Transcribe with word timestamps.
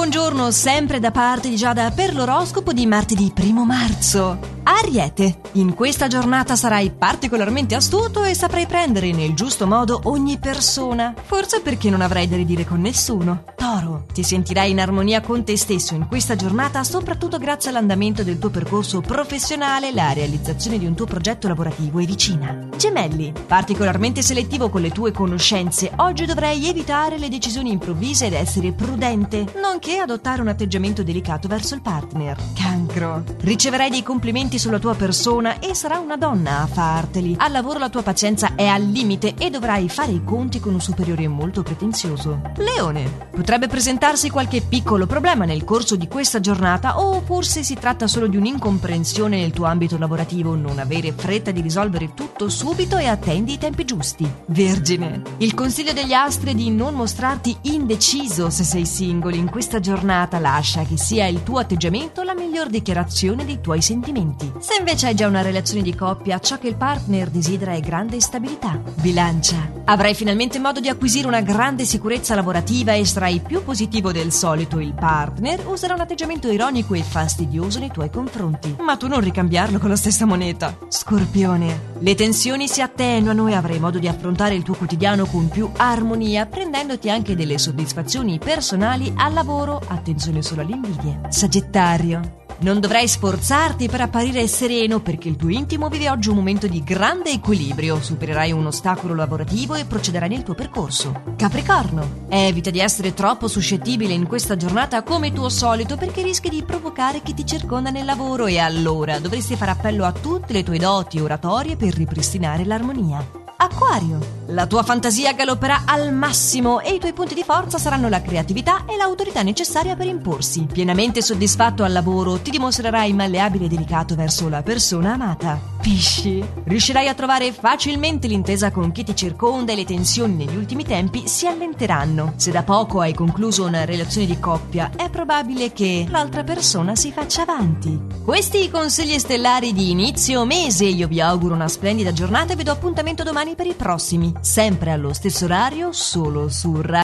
buongiorno 0.00 0.50
sempre 0.50 0.98
da 0.98 1.10
parte 1.10 1.50
di 1.50 1.56
Giada 1.56 1.90
per 1.90 2.14
l'oroscopo 2.14 2.72
di 2.72 2.86
martedì 2.86 3.30
1 3.36 3.64
marzo. 3.66 4.59
Ariete, 4.72 5.40
in 5.54 5.74
questa 5.74 6.06
giornata 6.06 6.54
sarai 6.54 6.92
particolarmente 6.92 7.74
astuto 7.74 8.22
e 8.22 8.34
saprai 8.34 8.66
prendere 8.66 9.10
nel 9.10 9.34
giusto 9.34 9.66
modo 9.66 10.00
ogni 10.04 10.38
persona, 10.38 11.12
forse 11.20 11.60
perché 11.60 11.90
non 11.90 12.00
avrai 12.00 12.28
da 12.28 12.36
ridire 12.36 12.64
con 12.64 12.80
nessuno. 12.80 13.42
Toro, 13.56 14.06
ti 14.12 14.22
sentirai 14.22 14.70
in 14.70 14.80
armonia 14.80 15.20
con 15.22 15.42
te 15.42 15.56
stesso 15.56 15.94
in 15.94 16.06
questa 16.06 16.36
giornata, 16.36 16.84
soprattutto 16.84 17.38
grazie 17.38 17.70
all'andamento 17.70 18.22
del 18.22 18.38
tuo 18.38 18.50
percorso 18.50 19.00
professionale, 19.00 19.92
la 19.92 20.12
realizzazione 20.12 20.78
di 20.78 20.86
un 20.86 20.94
tuo 20.94 21.04
progetto 21.04 21.48
lavorativo 21.48 21.98
è 21.98 22.04
vicina. 22.04 22.68
Gemelli, 22.76 23.32
particolarmente 23.48 24.22
selettivo 24.22 24.70
con 24.70 24.82
le 24.82 24.92
tue 24.92 25.10
conoscenze, 25.10 25.90
oggi 25.96 26.26
dovrai 26.26 26.68
evitare 26.68 27.18
le 27.18 27.28
decisioni 27.28 27.72
improvvise 27.72 28.26
ed 28.26 28.34
essere 28.34 28.70
prudente, 28.70 29.52
nonché 29.60 29.98
adottare 29.98 30.40
un 30.40 30.48
atteggiamento 30.48 31.02
delicato 31.02 31.48
verso 31.48 31.74
il 31.74 31.82
partner. 31.82 32.38
Cancro, 32.54 33.24
riceverai 33.40 33.90
dei 33.90 34.04
complimenti 34.04 34.58
sulla 34.60 34.78
tua 34.78 34.94
persona 34.94 35.58
e 35.58 35.74
sarà 35.74 35.98
una 35.98 36.18
donna 36.18 36.60
a 36.60 36.66
farteli. 36.66 37.34
Al 37.38 37.50
lavoro 37.50 37.78
la 37.78 37.88
tua 37.88 38.02
pazienza 38.02 38.54
è 38.54 38.66
al 38.66 38.82
limite 38.82 39.32
e 39.38 39.48
dovrai 39.48 39.88
fare 39.88 40.12
i 40.12 40.22
conti 40.22 40.60
con 40.60 40.74
un 40.74 40.82
superiore 40.82 41.26
molto 41.28 41.62
pretenzioso. 41.62 42.42
Leone, 42.56 43.28
potrebbe 43.30 43.68
presentarsi 43.68 44.28
qualche 44.28 44.60
piccolo 44.60 45.06
problema 45.06 45.46
nel 45.46 45.64
corso 45.64 45.96
di 45.96 46.08
questa 46.08 46.40
giornata 46.40 47.00
o 47.00 47.22
forse 47.22 47.62
si 47.62 47.74
tratta 47.74 48.06
solo 48.06 48.26
di 48.26 48.36
un'incomprensione 48.36 49.40
nel 49.40 49.52
tuo 49.52 49.64
ambito 49.64 49.96
lavorativo, 49.96 50.54
non 50.54 50.78
avere 50.78 51.12
fretta 51.12 51.52
di 51.52 51.62
risolvere 51.62 52.12
tutto 52.12 52.50
subito 52.50 52.98
e 52.98 53.06
attendi 53.06 53.54
i 53.54 53.58
tempi 53.58 53.86
giusti. 53.86 54.30
Vergine, 54.48 55.22
il 55.38 55.54
consiglio 55.54 55.94
degli 55.94 56.12
astri 56.12 56.50
è 56.50 56.54
di 56.54 56.70
non 56.70 56.92
mostrarti 56.92 57.56
indeciso 57.62 58.50
se 58.50 58.64
sei 58.64 58.84
singolo 58.84 59.36
in 59.36 59.48
questa 59.48 59.80
giornata, 59.80 60.38
lascia 60.38 60.82
che 60.82 60.98
sia 60.98 61.26
il 61.26 61.42
tuo 61.42 61.60
atteggiamento 61.60 62.19
miglior 62.50 62.68
dichiarazione 62.68 63.44
dei 63.44 63.60
tuoi 63.60 63.80
sentimenti. 63.80 64.52
Se 64.58 64.74
invece 64.76 65.06
hai 65.06 65.14
già 65.14 65.28
una 65.28 65.40
relazione 65.40 65.82
di 65.82 65.94
coppia, 65.94 66.40
ciò 66.40 66.58
che 66.58 66.66
il 66.66 66.74
partner 66.74 67.30
desidera 67.30 67.72
è 67.72 67.80
grande 67.80 68.20
stabilità. 68.20 68.82
Bilancia. 68.96 69.70
Avrai 69.84 70.14
finalmente 70.14 70.58
modo 70.58 70.80
di 70.80 70.88
acquisire 70.88 71.28
una 71.28 71.42
grande 71.42 71.84
sicurezza 71.84 72.34
lavorativa 72.34 72.92
e 72.92 73.04
sarai 73.04 73.38
più 73.40 73.62
positivo 73.62 74.10
del 74.10 74.32
solito. 74.32 74.80
Il 74.80 74.94
partner 74.94 75.64
userà 75.68 75.94
un 75.94 76.00
atteggiamento 76.00 76.50
ironico 76.50 76.94
e 76.94 77.04
fastidioso 77.04 77.78
nei 77.78 77.92
tuoi 77.92 78.10
confronti. 78.10 78.74
Ma 78.80 78.96
tu 78.96 79.06
non 79.06 79.20
ricambiarlo 79.20 79.78
con 79.78 79.88
la 79.88 79.96
stessa 79.96 80.26
moneta. 80.26 80.76
Scorpione. 80.88 81.89
Le 82.02 82.14
tensioni 82.14 82.66
si 82.66 82.80
attenuano 82.80 83.46
e 83.48 83.54
avrai 83.54 83.78
modo 83.78 83.98
di 83.98 84.08
affrontare 84.08 84.54
il 84.54 84.62
tuo 84.62 84.74
quotidiano 84.74 85.26
con 85.26 85.50
più 85.50 85.70
armonia, 85.76 86.46
prendendoti 86.46 87.10
anche 87.10 87.36
delle 87.36 87.58
soddisfazioni 87.58 88.38
personali 88.38 89.12
al 89.16 89.34
lavoro. 89.34 89.82
Attenzione 89.86 90.40
solo 90.40 90.62
alle 90.62 90.72
invidie. 90.72 91.20
Sagittario. 91.28 92.38
Non 92.62 92.78
dovrai 92.78 93.08
sforzarti 93.08 93.88
per 93.88 94.02
apparire 94.02 94.46
sereno 94.46 95.00
perché 95.00 95.28
il 95.28 95.36
tuo 95.36 95.48
intimo 95.48 95.88
vive 95.88 96.10
oggi 96.10 96.28
un 96.28 96.36
momento 96.36 96.66
di 96.66 96.84
grande 96.84 97.30
equilibrio, 97.30 98.02
supererai 98.02 98.52
un 98.52 98.66
ostacolo 98.66 99.14
lavorativo 99.14 99.74
e 99.74 99.86
procederai 99.86 100.28
nel 100.28 100.42
tuo 100.42 100.54
percorso. 100.54 101.22
Capricorno, 101.36 102.26
evita 102.28 102.68
di 102.68 102.78
essere 102.78 103.14
troppo 103.14 103.48
suscettibile 103.48 104.12
in 104.12 104.26
questa 104.26 104.56
giornata 104.56 105.02
come 105.02 105.32
tuo 105.32 105.48
solito 105.48 105.96
perché 105.96 106.22
rischi 106.22 106.50
di 106.50 106.62
provocare 106.62 107.22
chi 107.22 107.32
ti 107.32 107.46
circonda 107.46 107.88
nel 107.88 108.04
lavoro 108.04 108.44
e 108.44 108.58
allora 108.58 109.18
dovresti 109.18 109.56
fare 109.56 109.70
appello 109.70 110.04
a 110.04 110.12
tutte 110.12 110.52
le 110.52 110.62
tue 110.62 110.76
doti 110.76 111.18
oratorie 111.18 111.76
per 111.76 111.94
ripristinare 111.94 112.66
l'armonia. 112.66 113.39
Acquario. 113.62 114.38
La 114.46 114.66
tua 114.66 114.82
fantasia 114.82 115.34
galopperà 115.34 115.82
al 115.84 116.14
massimo 116.14 116.80
e 116.80 116.94
i 116.94 116.98
tuoi 116.98 117.12
punti 117.12 117.34
di 117.34 117.44
forza 117.44 117.76
saranno 117.76 118.08
la 118.08 118.22
creatività 118.22 118.84
e 118.86 118.96
l'autorità 118.96 119.42
necessaria 119.42 119.94
per 119.94 120.06
imporsi. 120.06 120.66
Pienamente 120.72 121.20
soddisfatto 121.20 121.84
al 121.84 121.92
lavoro, 121.92 122.40
ti 122.40 122.50
dimostrerai 122.50 123.12
malleabile 123.12 123.66
e 123.66 123.68
delicato 123.68 124.14
verso 124.14 124.48
la 124.48 124.62
persona 124.62 125.12
amata. 125.12 125.60
Pisci. 125.80 126.44
Riuscirai 126.64 127.06
a 127.06 127.14
trovare 127.14 127.52
facilmente 127.52 128.26
l'intesa 128.26 128.70
con 128.70 128.92
chi 128.92 129.04
ti 129.04 129.14
circonda 129.14 129.72
e 129.72 129.76
le 129.76 129.84
tensioni 129.84 130.34
negli 130.34 130.56
ultimi 130.56 130.84
tempi 130.84 131.28
si 131.28 131.46
allenteranno. 131.46 132.32
Se 132.36 132.50
da 132.50 132.62
poco 132.62 133.00
hai 133.00 133.14
concluso 133.14 133.64
una 133.64 133.84
relazione 133.84 134.26
di 134.26 134.40
coppia, 134.40 134.90
è 134.96 135.08
probabile 135.10 135.72
che 135.72 136.06
l'altra 136.08 136.44
persona 136.44 136.96
si 136.96 137.12
faccia 137.12 137.42
avanti. 137.42 137.98
Questi 138.24 138.64
i 138.64 138.70
consigli 138.70 139.18
stellari 139.18 139.72
di 139.72 139.90
inizio 139.90 140.44
mese. 140.44 140.86
Io 140.86 141.06
vi 141.06 141.20
auguro 141.20 141.54
una 141.54 141.68
splendida 141.68 142.12
giornata 142.12 142.52
e 142.52 142.56
vi 142.56 142.64
do 142.64 142.72
appuntamento 142.72 143.22
domani 143.22 143.49
per 143.54 143.66
i 143.66 143.74
prossimi, 143.74 144.32
sempre 144.40 144.90
allo 144.90 145.12
stesso 145.12 145.44
orario, 145.44 145.92
solo 145.92 146.48
su 146.48 146.80
Radio. 146.80 146.98